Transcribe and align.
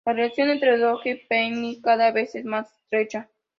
La 0.03 0.13
relación 0.13 0.49
entre 0.49 0.79
Dodge 0.79 1.09
y 1.11 1.27
Penny 1.27 1.79
cada 1.79 2.09
vez 2.11 2.33
es 2.33 2.43
más 2.43 2.73
estrecha. 2.73 3.29